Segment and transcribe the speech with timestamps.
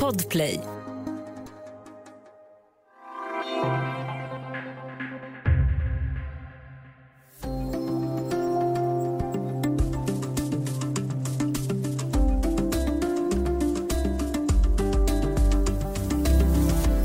[0.00, 0.60] Podplay.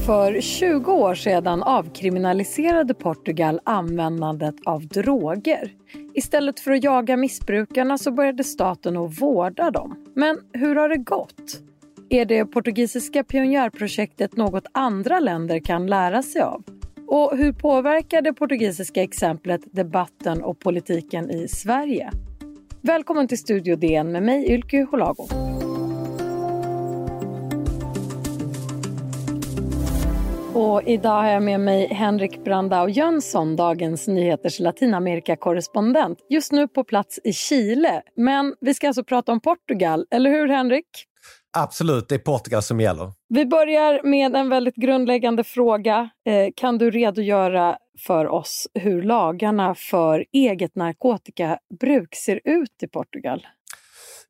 [0.06, 5.72] För 20 år sedan avkriminaliserade Portugal användandet av droger.
[6.14, 10.06] Istället för att jaga missbrukarna så började staten att vårda dem.
[10.16, 11.62] Men hur har det gått?
[12.10, 16.64] Är det portugisiska pionjärprojektet något andra länder kan lära sig av?
[17.08, 22.12] Och hur påverkar det portugisiska exemplet debatten och politiken i Sverige?
[22.82, 25.28] Välkommen till Studio DN med mig Ylke Holago.
[30.54, 36.20] Och idag har jag med mig Henrik Brandao Jönsson, Dagens Nyheters Latinamerika-korrespondent.
[36.30, 38.02] Just nu på plats i Chile.
[38.16, 40.86] Men vi ska alltså prata om Portugal, eller hur Henrik?
[41.58, 43.12] Absolut, det är Portugal som gäller.
[43.30, 46.10] Vi börjar med en väldigt grundläggande fråga.
[46.26, 53.46] Eh, kan du redogöra för oss hur lagarna för eget narkotikabruk ser ut i Portugal?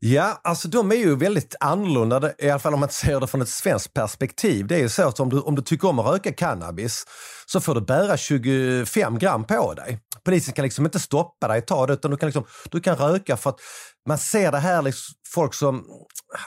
[0.04, 3.42] Ja, alltså de är ju väldigt annorlunda, i alla fall om man ser det från
[3.42, 4.68] ett svenskt perspektiv.
[4.68, 7.06] Det är ju så att om du, om du tycker om att röka cannabis
[7.46, 10.00] så får du bära 25 gram på dig.
[10.24, 13.38] Polisen kan liksom inte stoppa dig ta det utan du kan, liksom, du kan röka
[13.38, 13.60] för att
[14.08, 15.86] man ser det här liksom, folk som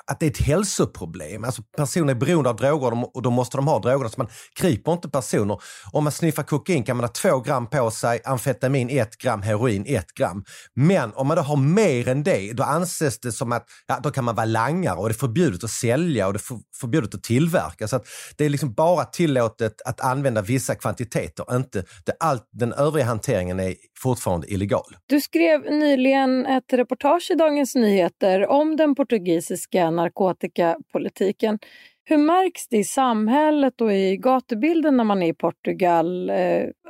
[0.07, 1.45] att det är ett hälsoproblem.
[1.45, 4.09] Alltså personer är beroende av droger och då måste de ha drogerna.
[4.09, 4.29] Så man
[4.61, 5.59] griper inte personer.
[5.93, 9.85] Om man sniffar kokain kan man ha två gram på sig, amfetamin ett gram, heroin
[9.87, 10.45] ett gram.
[10.75, 14.11] Men om man då har mer än det, då anses det som att ja, då
[14.11, 17.23] kan man vara langare och det är förbjudet att sälja och det är förbjudet att
[17.23, 17.89] tillverka.
[17.89, 22.73] Så att det är liksom bara tillåtet att använda vissa kvantiteter, inte det, allt, den
[22.73, 24.97] övriga hanteringen är fortfarande illegal.
[25.07, 31.59] Du skrev nyligen ett reportage idag Dagens Nyheter om den portugisiska narkotikapolitiken.
[32.07, 36.37] Hur märks det i samhället och i gatubilden när man är i Portugal eh,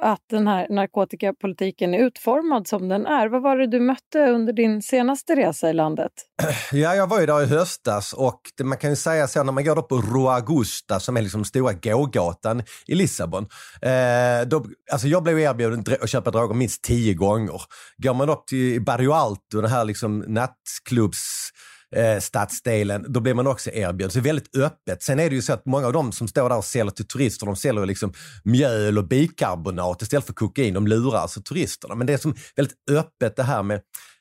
[0.00, 3.28] att den här narkotikapolitiken är utformad som den är?
[3.28, 6.12] Vad var det du mötte under din senaste resa i landet?
[6.72, 9.64] Ja, jag var ju där i höstas och man kan ju säga så när man
[9.64, 13.46] går på Rua Augusta som är liksom stora gågatan i Lissabon.
[13.82, 17.62] Eh, då, alltså jag blev erbjuden att köpa droger minst tio gånger.
[17.96, 21.43] Går man upp till Barrio Alto, den här liksom nattklubbs
[21.94, 24.10] eh, stadsdelen, då blir man också erbjuden.
[24.10, 25.02] Så det är väldigt öppet.
[25.02, 27.06] Sen är det ju så att många av dem som står där och säljer till
[27.06, 28.12] turister, de säljer liksom
[28.44, 30.74] mjöl och bikarbonat istället för kokain.
[30.74, 31.94] De lurar alltså turisterna.
[31.94, 33.80] Men det är som väldigt öppet det här med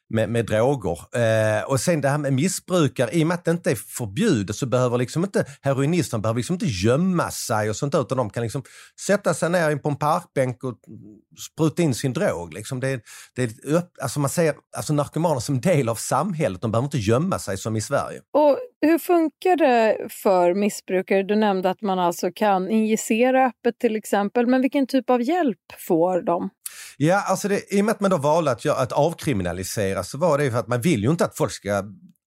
[0.09, 0.99] med, med droger.
[1.17, 4.55] Eh, och sen det här med missbrukare, i och med att det inte är förbjudet
[4.55, 8.43] så behöver liksom inte heroinisterna behöver liksom inte gömma sig och sånt utan de kan
[8.43, 8.63] liksom
[9.07, 10.79] sätta sig ner på en parkbänk och
[11.53, 12.53] spruta in sin drog.
[12.53, 13.01] Liksom det,
[13.35, 13.51] det
[14.01, 17.75] alltså man ser alltså narkomaner som del av samhället, de behöver inte gömma sig som
[17.75, 18.21] i Sverige.
[18.33, 21.23] Och hur funkar det för missbrukare?
[21.23, 25.57] Du nämnde att man alltså kan injicera öppet till exempel, men vilken typ av hjälp
[25.87, 26.49] får de?
[26.97, 30.37] Ja, alltså det, i och med att man då valde att, att avkriminalisera så var
[30.37, 31.83] det för att man vill ju inte att folk ska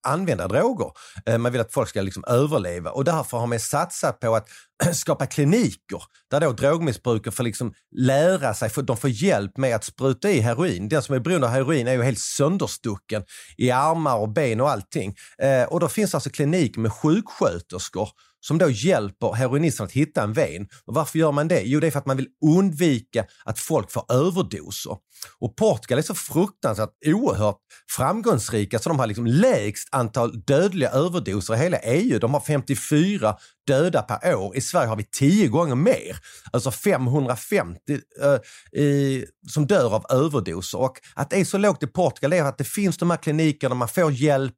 [0.06, 0.90] använda droger.
[1.26, 4.48] Eh, man vill att folk ska liksom överleva och därför har man satsat på att
[4.92, 9.84] skapa kliniker där då drogmissbrukare får liksom lära sig, för de får hjälp med att
[9.84, 10.88] spruta i heroin.
[10.88, 13.24] Den som är beroende av heroin är ju helt sönderstucken
[13.56, 15.14] i armar och ben och allting.
[15.42, 18.08] Eh, och då finns alltså kliniker med sjuksköterskor
[18.46, 20.68] som då hjälper heroinisten att hitta en ven.
[20.84, 21.62] Och varför gör man det?
[21.62, 24.96] Jo, det är för att man vill undvika att folk får överdoser.
[25.38, 27.58] Och Portugal är så fruktansvärt oerhört
[27.96, 32.18] framgångsrika så de har liksom lägst antal dödliga överdoser i hela EU.
[32.18, 33.36] De har 54
[33.66, 34.56] döda per år.
[34.56, 36.18] I Sverige har vi 10 gånger mer.
[36.52, 40.80] Alltså 550 eh, i, som dör av överdoser.
[40.80, 43.74] Och att det är så lågt i Portugal är att det finns de här klinikerna,
[43.74, 44.54] man får hjälp,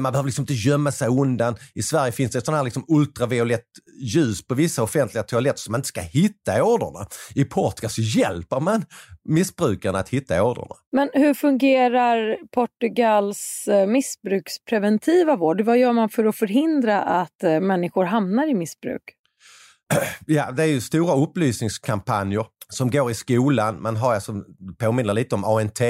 [0.00, 1.56] man behöver liksom inte gömma sig undan.
[1.74, 3.64] I Sverige finns det sån här liksom ultraviolett
[4.00, 7.06] ljus på vissa offentliga toaletter som man inte ska hitta ådrorna.
[7.34, 8.84] I Portugal så hjälper man
[9.24, 10.74] missbrukarna att hitta ådrorna.
[10.92, 15.60] Men hur fungerar Portugals eh, missbrukspreventiva vård?
[15.60, 19.02] Vad gör man för att förhindra att eh, människor hamnar i missbruk?
[20.26, 23.82] Ja, det är ju stora upplysningskampanjer som går i skolan.
[23.82, 24.44] Man har, alltså,
[24.78, 25.80] påminner lite om ANT,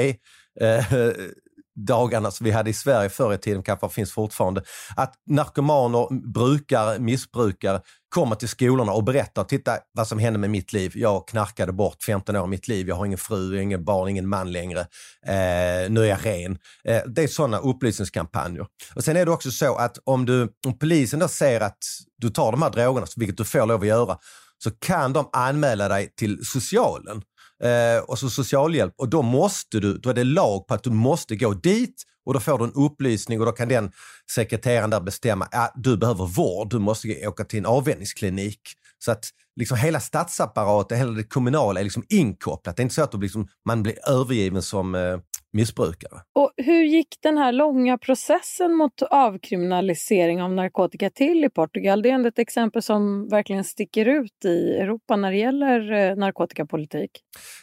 [1.85, 4.63] dagarna som vi hade i Sverige förr i tiden kanske finns fortfarande.
[4.95, 10.73] Att narkomaner, brukare, missbrukare kommer till skolorna och berättar, titta vad som hände med mitt
[10.73, 10.91] liv.
[10.95, 12.87] Jag knarkade bort 15 år av mitt liv.
[12.87, 14.79] Jag har ingen fru, ingen barn, ingen man längre.
[15.25, 16.57] Eh, nu är jag ren.
[16.83, 18.65] Eh, det är sådana upplysningskampanjer.
[18.95, 21.77] Och sen är det också så att om, du, om polisen då ser att
[22.17, 24.17] du tar de här drogerna, vilket du får lov att göra,
[24.63, 27.21] så kan de anmäla dig till socialen
[27.63, 30.89] eh, och så socialhjälp och då måste du, då är det lag på att du
[30.89, 33.91] måste gå dit Och då får du en upplysning och då kan den
[34.31, 38.61] sekreteraren där bestämma, att du behöver vård, du måste åka till en avvänjningsklinik.
[38.99, 39.29] Så att
[39.59, 42.75] liksom hela statsapparaten, hela det kommunala är liksom inkopplat.
[42.75, 45.19] Det är inte så att liksom, man blir övergiven som eh,
[45.53, 46.21] missbrukare.
[46.35, 52.01] Och hur gick den här långa processen mot avkriminalisering av narkotika till i Portugal?
[52.01, 56.15] Det är ändå ett exempel som verkligen sticker ut i Europa när det gäller eh,
[56.15, 57.11] narkotikapolitik.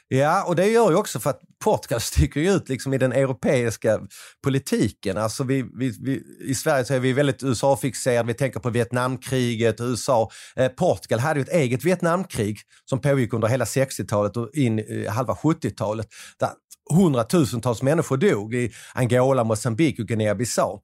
[0.08, 4.00] Ja, och det gör ju också för att Portugal sticker ut liksom i den europeiska
[4.44, 5.18] politiken.
[5.18, 9.80] Alltså vi, vi, vi, I Sverige så är vi väldigt USA-fixerade, vi tänker på Vietnamkriget,
[9.80, 10.30] USA.
[10.56, 15.06] Eh, Portugal hade ju ett eget Vietnamkrig som pågick under hela 60-talet och in i
[15.06, 16.06] halva 70-talet.
[16.38, 16.50] Där
[16.94, 20.80] hundratusentals människor dog i Angola, Mozambique och Guinea-Bissau.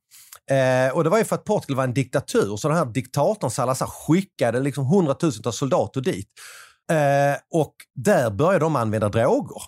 [0.51, 3.51] Eh, och det var ju för att Portugal var en diktatur, så den här diktatorn
[3.51, 6.29] Salazar skickade liksom hundratusentals soldater dit.
[6.91, 9.63] Eh, och där började de använda droger.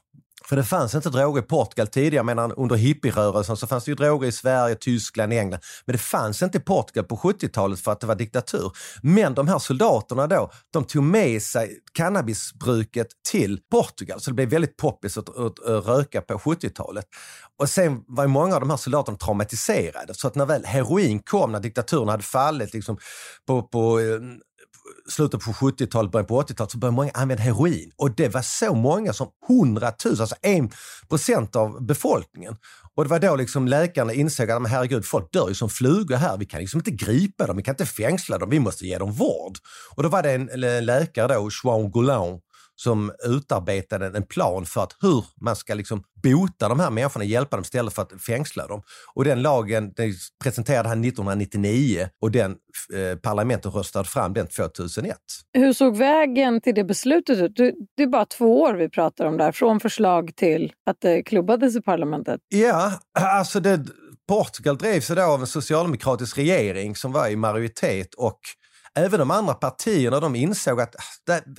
[0.48, 3.94] För det fanns inte droger i Portugal tidigare, medan under hippierörelsen så fanns det ju
[3.94, 5.60] droger i Sverige, Tyskland, England.
[5.84, 8.72] Men det fanns inte i Portugal på 70-talet för att det var diktatur.
[9.02, 14.20] Men de här soldaterna då, de tog med sig cannabisbruket till Portugal.
[14.20, 17.06] Så det blev väldigt poppis att, att, att röka på 70-talet.
[17.58, 20.14] Och sen var ju många av de här soldaterna traumatiserade.
[20.14, 22.98] Så att när väl heroin kom, när diktaturen hade fallit liksom
[23.46, 24.20] på, på eh,
[25.08, 27.90] slutet på 70-talet, början på 80-talet så började många använda heroin.
[27.96, 30.70] Och det var så många som 100 000, alltså 1
[31.08, 32.56] procent av befolkningen.
[32.94, 36.38] Och det var då liksom läkarna insåg att herregud, folk dör ju som flugor här.
[36.38, 39.12] Vi kan liksom inte gripa dem, vi kan inte fängsla dem, vi måste ge dem
[39.12, 39.58] vård.
[39.96, 40.46] Och då var det en
[40.86, 42.40] läkare då, Joan Goulon,
[42.76, 47.56] som utarbetade en plan för att hur man ska liksom bota de här människorna, hjälpa
[47.56, 48.82] dem istället för att fängsla dem.
[49.14, 50.12] Och den lagen den
[50.42, 52.56] presenterade han 1999 och den
[52.94, 55.16] eh, parlamentet röstade fram den 2001.
[55.52, 57.52] Hur såg vägen till det beslutet ut?
[57.96, 61.76] Det är bara två år vi pratar om där, från förslag till att det klubbades
[61.76, 62.40] i parlamentet.
[62.48, 63.86] Ja, alltså det,
[64.28, 68.40] Portugal drevs då av en socialdemokratisk regering som var i majoritet och
[68.94, 70.94] även de andra partierna de insåg att,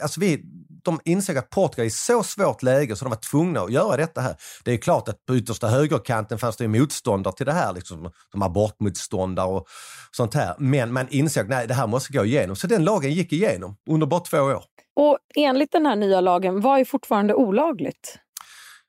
[0.02, 0.44] alltså vi,
[0.86, 3.98] de insåg att Portugal är i så svårt läge så de var tvungna att göra
[3.98, 4.36] detta här.
[4.64, 8.42] Det är klart att på yttersta högerkanten fanns det motståndare till det här, liksom, som
[8.42, 9.68] abortmotståndare och
[10.12, 10.56] sånt här.
[10.58, 12.56] Men man insåg att det här måste gå igenom.
[12.56, 14.64] Så den lagen gick igenom under bara två år.
[14.96, 18.20] Och enligt den här nya lagen, vad är fortfarande olagligt?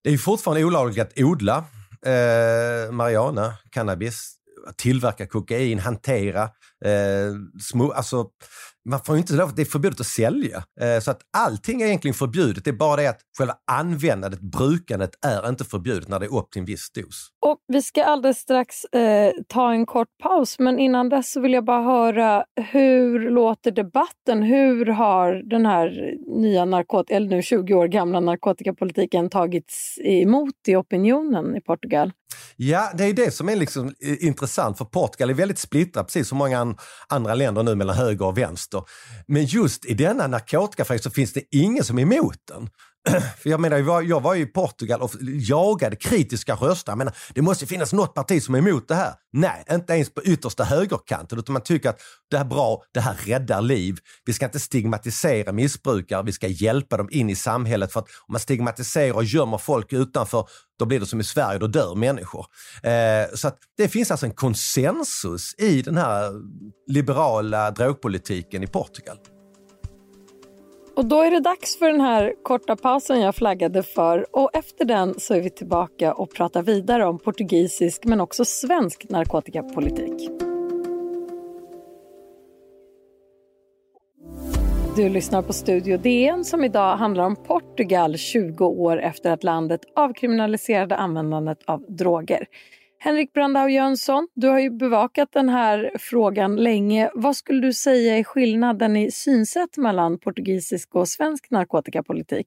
[0.05, 1.65] Det är fortfarande olagligt att odla
[2.07, 4.37] eh, marijuana, cannabis,
[4.77, 6.51] tillverka kokain, hantera,
[6.87, 8.27] eh, små, alltså
[8.89, 10.57] man får inte lov, det är förbjudet att sälja.
[10.81, 12.65] Eh, så att allting är egentligen förbjudet.
[12.65, 16.51] Det är bara det att själva användandet, brukandet är inte förbjudet när det är upp
[16.51, 17.29] till en viss dos.
[17.47, 21.53] Och vi ska alldeles strax eh, ta en kort paus, men innan dess så vill
[21.53, 24.43] jag bara höra hur låter debatten?
[24.43, 30.77] Hur har den här nya narkotika, eller nu 20 år gamla narkotikapolitiken tagits emot i
[30.77, 32.13] opinionen i Portugal?
[32.57, 36.39] Ja, det är det som är liksom intressant för Portugal är väldigt splittrat, precis som
[36.39, 36.76] många
[37.09, 38.83] andra länder nu mellan höger och vänster.
[39.27, 42.69] Men just i denna narkotikafråga så finns det ingen som är emot den.
[43.39, 46.93] För jag menar, jag var, ju i Portugal och jagade kritiska röster.
[46.93, 49.15] Jag menar, det måste finnas något parti som är emot det här.
[49.33, 51.39] Nej, inte ens på yttersta högerkanten.
[51.39, 52.01] Utan man tycker att
[52.31, 53.99] det här är bra, det här räddar liv.
[54.25, 57.93] Vi ska inte stigmatisera missbrukare, vi ska hjälpa dem in i samhället.
[57.93, 60.49] För att om man stigmatiserar och gömmer folk utanför,
[60.79, 62.47] då blir det som i Sverige, då dör människor.
[62.83, 66.33] Eh, så att det finns alltså en konsensus i den här
[66.87, 69.17] liberala drogpolitiken i Portugal.
[70.97, 74.85] Och då är det dags för den här korta pausen jag flaggade för och efter
[74.85, 80.31] den så är vi tillbaka och pratar vidare om portugisisk men också svensk narkotikapolitik.
[84.97, 89.81] Du lyssnar på Studio DN som idag handlar om Portugal 20 år efter att landet
[89.97, 92.47] avkriminaliserade användandet av droger.
[93.07, 97.11] Henrik Brandau Jönsson, du har ju bevakat den här frågan länge.
[97.15, 102.47] Vad skulle du säga är skillnaden i synsätt mellan portugisisk och svensk narkotikapolitik?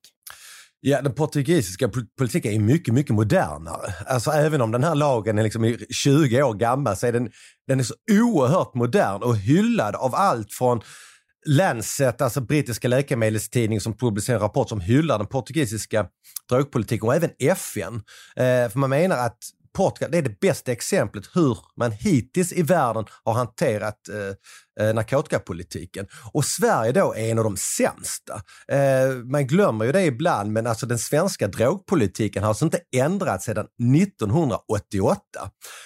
[0.80, 3.94] Ja, den portugisiska politiken är mycket, mycket modernare.
[4.08, 7.32] Alltså även om den här lagen är liksom 20 år gammal så är den,
[7.68, 10.82] den är så oerhört modern och hyllad av allt från
[11.46, 16.08] Lancet, alltså brittiska läkemedelstidning som publicerar en rapport som hyllar den portugisiska
[16.50, 17.96] drogpolitiken och även FN.
[18.36, 19.38] Eh, för man menar att
[19.74, 24.34] Portugal det är det bästa exemplet hur man hittills i världen har hanterat eh,
[24.80, 26.08] Eh, narkotikapolitiken.
[26.32, 28.34] Och Sverige då är en av de sämsta.
[28.68, 33.46] Eh, man glömmer ju det ibland, men alltså den svenska drogpolitiken har alltså inte ändrats
[33.46, 35.22] sedan 1988.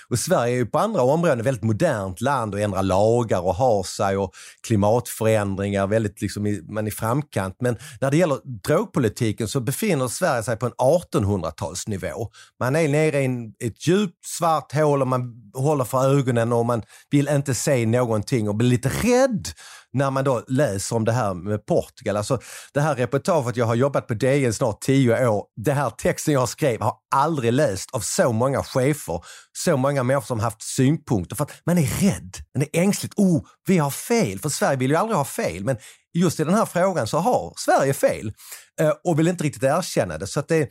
[0.10, 3.56] Och Sverige är ju på andra områden ett väldigt modernt land och ändrar lagar och
[3.56, 4.34] har sig och
[4.68, 7.56] klimatförändringar, väldigt liksom man är i framkant.
[7.60, 12.28] Men när det gäller drogpolitiken så befinner Sverige sig på en 1800-talsnivå.
[12.60, 16.66] Man är nere i en, ett djupt svart hål och man håller för ögonen och
[16.66, 16.82] man
[17.12, 19.48] vill inte se någonting och blir lite rädd
[19.94, 22.18] när man då läser om det här med Portugal.
[22.18, 22.40] Alltså
[22.74, 25.46] det här reportaget, jag har jobbat på DN snart tio år.
[25.56, 29.24] Det här texten jag skrev har aldrig läst av så många chefer,
[29.58, 31.36] så många människor som haft synpunkter.
[31.36, 33.14] För att man är rädd, man är ängsligt.
[33.18, 34.40] Oh, vi har fel.
[34.40, 35.64] För Sverige vill ju aldrig ha fel.
[35.64, 35.78] Men
[36.14, 38.34] just i den här frågan så har Sverige fel
[38.82, 40.28] eh, och vill inte riktigt erkänna det.
[40.28, 40.70] Så att det,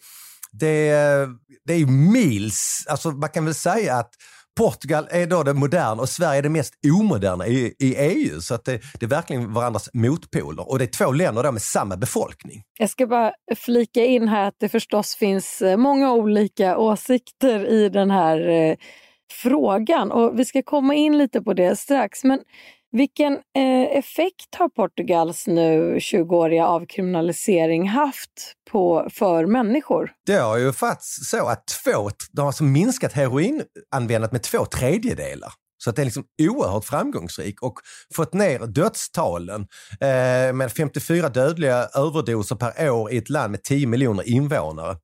[0.52, 1.28] det, eh,
[1.66, 4.10] det är mils, alltså man kan väl säga att
[4.58, 8.40] Portugal är då det moderna och Sverige är det mest omoderna i, i EU.
[8.40, 11.96] Så att det, det, är verkligen varandras motpoler och det är två länder med samma
[11.96, 12.62] befolkning.
[12.78, 17.88] Jag ska bara flika in här att det förstås finns eh, många olika åsikter i
[17.88, 18.76] den här eh,
[19.32, 22.24] frågan och vi ska komma in lite på det strax.
[22.24, 22.40] Men
[22.92, 30.10] vilken eh, effekt har Portugals nu 20-åriga avkriminalisering haft på, för människor?
[30.26, 35.52] Det har ju faktiskt så att två, de har alltså minskat heroinanvändandet med två tredjedelar.
[35.84, 37.74] Så att det är liksom oerhört framgångsrik och
[38.14, 39.60] fått ner dödstalen
[40.00, 44.96] eh, med 54 dödliga överdoser per år i ett land med 10 miljoner invånare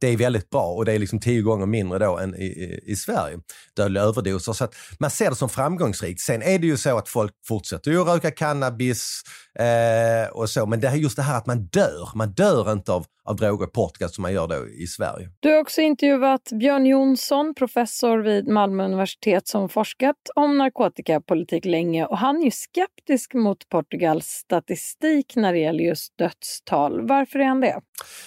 [0.00, 2.80] det är väldigt bra och det är liksom tio gånger mindre då än i, i,
[2.92, 3.38] i Sverige,
[3.76, 4.52] dödliga överdoser.
[4.52, 6.20] Så att man ser det som framgångsrikt.
[6.20, 9.22] Sen är det ju så att folk fortsätter ju röka cannabis
[9.58, 12.08] eh, och så, men det är just det här att man dör.
[12.14, 15.28] Man dör inte av, av droger i Portugal som man gör då i Sverige.
[15.40, 22.06] Du har också intervjuat Björn Jonsson, professor vid Malmö universitet som forskat om narkotikapolitik länge
[22.06, 27.08] och han är ju skeptisk mot Portugals statistik när det gäller just dödstal.
[27.08, 27.80] Varför är han det?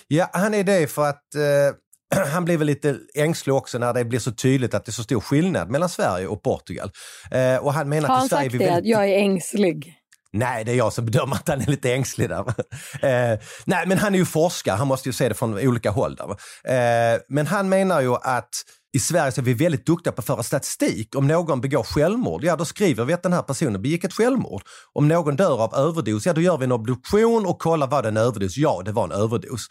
[0.08, 1.76] Ja, han är det för att eh,
[2.34, 5.04] han blir väl lite ängslig också när det blir så tydligt att det är så
[5.04, 6.92] stor skillnad mellan Sverige och Portugal.
[7.32, 8.92] Eh, och han menar Har han sagt det, väldigt...
[8.92, 9.97] jag är ängslig?
[10.34, 12.54] Nej, det är jag som bedömer att han är lite ängslig där.
[13.02, 16.16] Eh, nej, men han är ju forskare, han måste ju se det från olika håll.
[16.16, 16.30] Där.
[16.74, 18.50] Eh, men han menar ju att
[18.94, 21.16] i Sverige så är vi väldigt duktiga på att föra statistik.
[21.16, 24.62] Om någon begår självmord, ja då skriver vi att den här personen begick ett självmord.
[24.94, 28.08] Om någon dör av överdos, ja då gör vi en obduktion och kollar vad det
[28.08, 28.58] en överdos?
[28.58, 29.68] Ja, det var en överdos.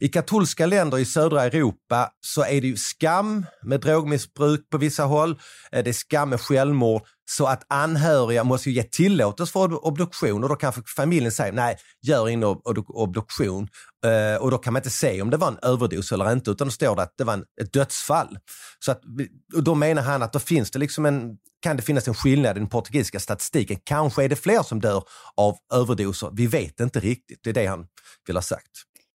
[0.00, 5.04] I katolska länder i södra Europa så är det ju skam med drogmissbruk på vissa
[5.04, 5.30] håll.
[5.72, 7.02] Eh, det är skam med självmord.
[7.36, 12.28] Så att anhöriga måste ge tillåtelse för obduktion och då kanske familjen säger nej, gör
[12.28, 12.44] ingen
[12.88, 13.68] obduktion.
[14.06, 16.66] Uh, och då kan man inte se om det var en överdos eller inte utan
[16.66, 18.38] då står det att det var en, ett dödsfall.
[18.78, 19.00] Så att,
[19.54, 22.56] och då menar han att då finns det liksom en, kan det finnas en skillnad
[22.56, 23.78] i den portugisiska statistiken.
[23.84, 25.02] Kanske är det fler som dör
[25.36, 26.30] av överdoser.
[26.32, 27.40] Vi vet inte riktigt.
[27.42, 27.86] Det är det han
[28.26, 28.70] vill ha sagt.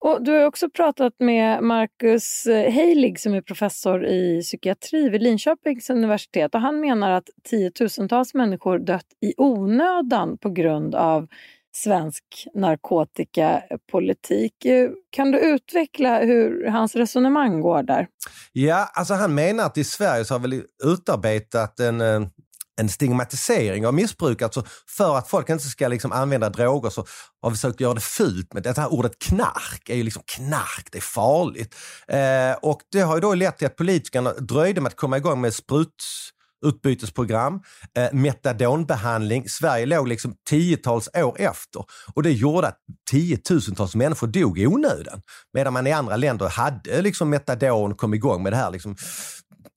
[0.06, 5.22] Och du har också pratat med Marcus eh, Heilig som är professor i psykiatri vid
[5.22, 11.28] Linköpings universitet och han menar att tiotusentals människor dött i onödan på grund av
[11.76, 14.66] svensk narkotikapolitik.
[14.66, 18.08] Eh, kan du utveckla hur hans resonemang går där?
[18.52, 22.22] Ja, alltså han menar att i Sverige så har vi utarbetat en eh,
[22.82, 24.42] en stigmatisering av missbruk.
[24.42, 24.64] Alltså
[24.98, 27.06] för att folk inte ska liksom använda droger så
[27.42, 28.54] har vi försökt göra det fult.
[28.54, 31.76] Men det här ordet knark är ju liksom knark, det är farligt.
[32.08, 35.42] Eh, och det har ju då lett till att politikerna dröjde med att komma igång
[35.42, 37.62] med sprututbytesprogram,
[37.98, 39.50] eh, metadonbehandling.
[39.50, 42.80] Sverige låg liksom tiotals år efter och det gjorde att
[43.12, 45.22] tiotusentals människor dog i onödan.
[45.54, 48.96] Medan man i andra länder hade liksom metadon, kom igång med det här liksom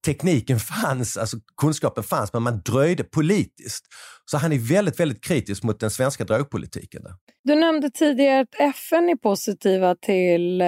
[0.08, 3.84] tekniken fanns, alltså kunskapen fanns, men man dröjde politiskt.
[4.24, 7.02] Så han är väldigt, väldigt kritisk mot den svenska drogpolitiken.
[7.44, 10.66] Du nämnde tidigare att FN är positiva till eh,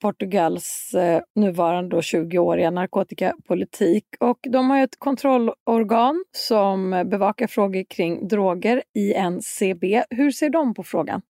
[0.00, 4.04] Portugals eh, nuvarande 20-åriga narkotikapolitik.
[4.20, 10.02] Och de har ett kontrollorgan som bevakar frågor kring droger, INCB.
[10.10, 11.22] Hur ser de på frågan?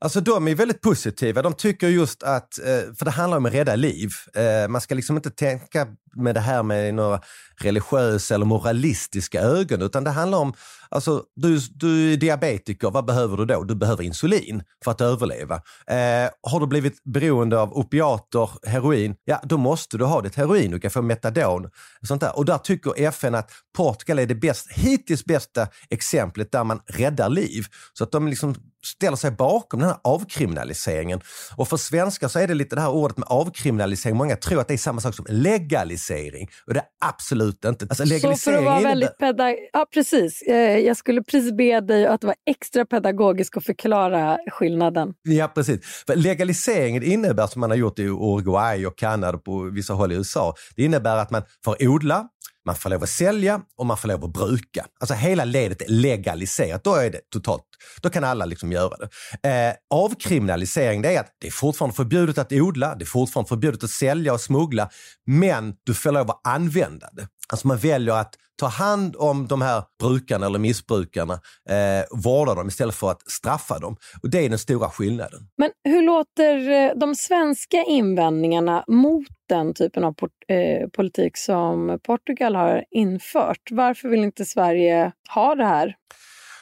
[0.00, 1.42] Alltså de är väldigt positiva.
[1.42, 4.10] De tycker just att, eh, för det handlar om att rädda liv.
[4.34, 5.86] Eh, man ska liksom inte tänka
[6.16, 7.20] med det här med några
[7.60, 10.54] religiösa eller moralistiska ögon, utan det handlar om,
[10.88, 13.64] alltså du, du är diabetiker, vad behöver du då?
[13.64, 15.54] Du behöver insulin för att överleva.
[15.86, 20.70] Eh, har du blivit beroende av opiater, heroin, ja då måste du ha ditt heroin,
[20.70, 21.70] du kan få metadon.
[22.02, 22.38] Sånt där.
[22.38, 27.28] Och där tycker FN att Portugal är det bäst, hittills bästa exemplet där man räddar
[27.28, 27.64] liv.
[27.92, 28.54] Så att de liksom
[28.88, 31.20] ställer sig bakom den här avkriminaliseringen.
[31.56, 34.16] Och för svenskar så är det lite det här ordet med avkriminalisering.
[34.16, 37.86] Många tror att det är samma sak som legalisering och det är absolut inte.
[37.88, 40.42] Alltså, legalisering så för att vara väldigt pedag ja, precis.
[40.42, 45.14] Eh, jag skulle precis be dig att vara extra pedagogisk och förklara skillnaden.
[45.22, 46.04] Ja, precis.
[46.06, 50.12] För legaliseringen innebär, som man har gjort i Uruguay och Kanada och på vissa håll
[50.12, 52.28] i USA, det innebär att man får odla,
[52.68, 54.86] man får lov att sälja och man får lov att bruka.
[55.00, 56.84] Alltså hela ledet är legaliserat.
[56.84, 57.62] Då är det totalt,
[58.02, 59.48] då kan alla liksom göra det.
[59.48, 63.84] Eh, avkriminalisering det är att det är fortfarande förbjudet att odla, det är fortfarande förbjudet
[63.84, 64.90] att sälja och smuggla,
[65.26, 67.28] men du får lov att använda det.
[67.52, 71.34] Alltså man väljer att ta hand om de här brukarna eller missbrukarna,
[71.68, 73.96] eh, vårda dem istället för att straffa dem.
[74.22, 75.40] Och Det är den stora skillnaden.
[75.58, 80.14] Men hur låter eh, de svenska invändningarna mot den typen av
[80.48, 83.70] eh, politik som Portugal har infört?
[83.70, 85.94] Varför vill inte Sverige ha det här?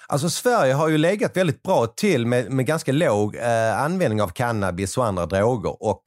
[0.08, 4.28] Alltså Sverige har ju legat väldigt bra till med, med ganska låg eh, användning av
[4.28, 6.02] cannabis och andra droger och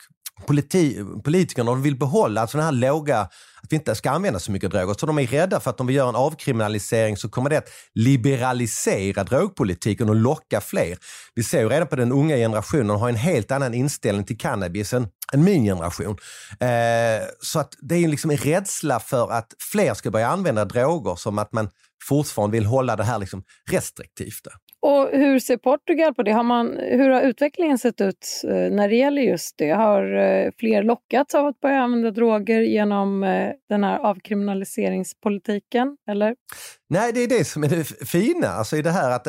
[0.46, 4.72] politi politikerna vill behålla alltså den här låga, att vi inte ska använda så mycket
[4.72, 4.96] droger.
[5.00, 7.70] Så de är rädda för att om vi gör en avkriminalisering så kommer det att
[7.96, 10.98] liberalisera drogpolitiken och locka fler.
[11.36, 14.94] Vi ser ju redan på den unga generationen har en helt annan inställning till cannabis
[14.94, 16.18] än, än min generation.
[16.60, 21.16] Eh, så att det är liksom en rädsla för att fler ska börja använda droger
[21.16, 21.70] som att man
[22.04, 24.48] fortfarande vill hålla det här liksom restriktivt.
[24.82, 26.32] Och hur ser Portugal på det?
[26.32, 29.70] Har man, hur har utvecklingen sett ut eh, när det gäller just det?
[29.70, 35.98] Har eh, fler lockats av att börja använda droger genom eh, den här avkriminaliseringspolitiken?
[36.10, 36.36] Eller?
[36.90, 39.28] Nej, det är det som är det fina alltså i det här att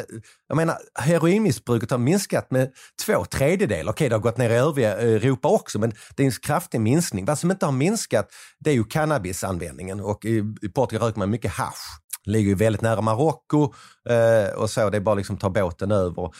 [0.48, 2.70] jag menar, heroinmissbruket har minskat med
[3.06, 3.92] två tredjedelar.
[3.92, 7.24] Okej, det har gått ner i övriga Europa också, men det är en kraftig minskning.
[7.24, 8.28] Vad som inte har minskat,
[8.58, 12.82] det är ju cannabisanvändningen och i, i Portugal röker man mycket hash ligger ju väldigt
[12.82, 13.74] nära Marocko
[14.08, 14.90] eh, och så.
[14.90, 16.30] Det är bara liksom ta båten över.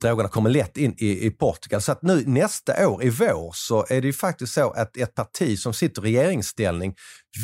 [0.00, 1.80] Drogerna kommer lätt in i, i Portugal.
[1.80, 5.14] Så att nu nästa år i vår så är det ju faktiskt så att ett
[5.14, 6.94] parti som sitter i regeringsställning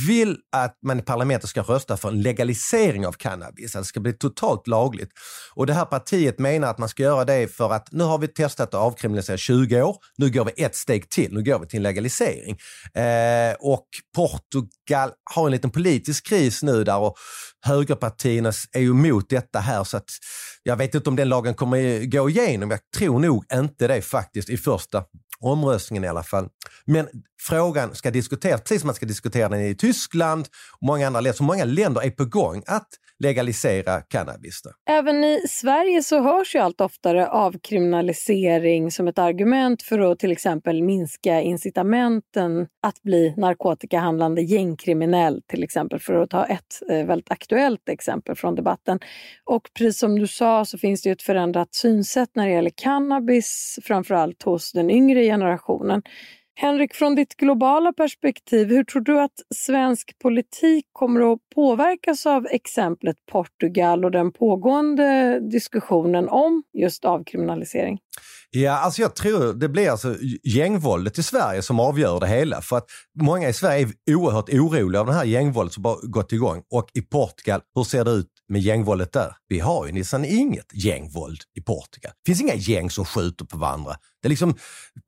[0.09, 4.01] vill att man i parlamentet ska rösta för en legalisering av cannabis, att det ska
[4.01, 5.11] bli totalt lagligt.
[5.55, 8.29] Och det här partiet menar att man ska göra det för att nu har vi
[8.29, 11.77] testat att avkriminalisera 20 år, nu går vi ett steg till, nu går vi till
[11.77, 12.57] en legalisering.
[12.95, 17.17] Eh, och Portugal har en liten politisk kris nu där och
[17.65, 20.11] högerpartierna är ju emot detta här så att
[20.63, 22.71] jag vet inte om den lagen kommer gå igenom.
[22.71, 25.05] Jag tror nog inte det faktiskt i första
[25.41, 26.49] omröstningen i alla fall.
[26.85, 27.09] Men
[27.49, 30.49] frågan ska diskuteras, precis som man ska diskutera den i Tyskland
[30.81, 31.37] och många andra länder.
[31.37, 34.63] Så många länder är på gång att legalisera cannabis.
[34.91, 40.33] Även i Sverige så hörs ju allt oftare avkriminalisering som ett argument för att till
[40.33, 47.31] exempel minska incitamenten att bli narkotikahandlande gängkriminell till exempel för att ta ett eh, väldigt
[47.31, 48.99] aktuellt exempel från debatten.
[49.45, 53.79] Och precis som du sa så finns det ett förändrat synsätt när det gäller cannabis
[53.83, 56.03] framförallt hos den yngre generationen.
[56.57, 62.47] Henrik, från ditt globala perspektiv, hur tror du att svensk politik kommer att påverkas av
[62.51, 67.99] exemplet Portugal och den pågående diskussionen om just avkriminalisering?
[68.51, 72.61] Ja, alltså jag tror det blir alltså gängvåldet i Sverige som avgör det hela.
[72.61, 72.87] För att
[73.21, 76.62] många i Sverige är oerhört oroliga av det här gängvåldet som bara gått igång.
[76.71, 79.37] Och i Portugal, hur ser det ut med gängvåldet där?
[79.48, 82.12] Vi har ju nästan inget gängvåld i Portugal.
[82.24, 83.96] Det finns inga gäng som skjuter på varandra.
[84.22, 84.54] Det är liksom,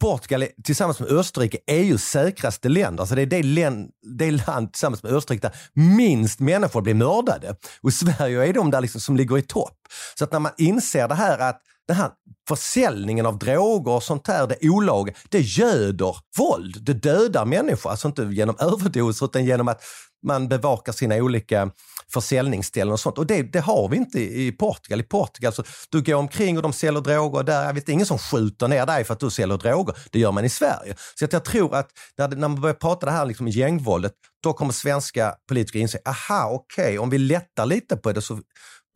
[0.01, 3.01] Portugal är, tillsammans med Österrike EUs säkraste länder.
[3.01, 7.57] Alltså det är det, län, det land tillsammans med Österrike där minst människor blir mördade.
[7.81, 9.79] Och Sverige är de där liksom som ligger i topp.
[10.19, 12.11] Så att när man inser det här att den här
[12.49, 16.85] försäljningen av droger och sånt här, det olaga, det göder våld.
[16.85, 19.83] Det dödar människor, alltså inte genom överdoser utan genom att
[20.27, 21.71] man bevakar sina olika
[22.13, 23.19] försäljningsställen och sånt.
[23.19, 25.01] Och det, det, har vi inte i Portugal.
[25.01, 27.65] I Portugal så du går omkring och de säljer droger där.
[27.65, 29.97] Jag vet, det är ingen som skjuter ner dig för att du säljer droger.
[30.11, 30.95] Det gör man i Sverige.
[31.19, 34.13] Så att jag tror att när, när man börjar prata det här liksom gängvåldet,
[34.43, 38.41] då kommer svenska politiker inse, aha okej, okay, om vi lättar lite på det så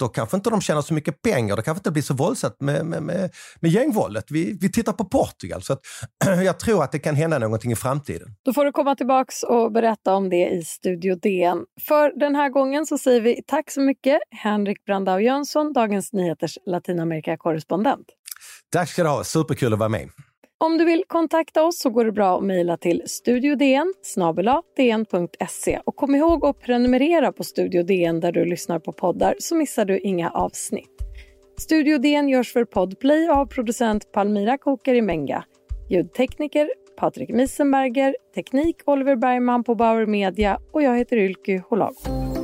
[0.00, 1.56] då kanske inte de tjänar så mycket pengar.
[1.56, 4.24] Det kanske inte blir så våldsamt med, med, med, med gängvåldet.
[4.30, 5.62] Vi, vi tittar på Portugal.
[5.62, 5.80] Så att,
[6.44, 8.28] jag tror att det kan hända någonting i framtiden.
[8.44, 11.64] Då får du komma tillbaks och berätta om det i Studio DN.
[11.88, 16.58] För den här gången så säger vi tack så mycket Henrik Brandau Jönsson, Dagens Nyheters
[16.66, 18.06] Latinamerika-korrespondent.
[18.72, 19.24] Tack ska du ha.
[19.24, 20.08] Superkul att vara med.
[20.64, 23.92] Om du vill kontakta oss så går det bra att mejla till studiodn
[24.76, 29.56] dn.se och kom ihåg att prenumerera på Studio DN där du lyssnar på poddar så
[29.56, 30.90] missar du inga avsnitt.
[31.58, 35.44] Studio DN görs för Podplay av producent Palmira Kokari Menga,
[35.90, 42.39] ljudtekniker Patrik Miesenberger, teknik Oliver Bergman på Bauer Media och jag heter Ylky Holago.